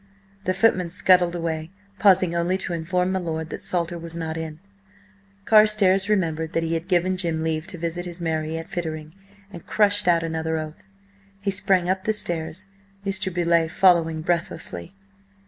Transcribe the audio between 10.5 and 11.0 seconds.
oath.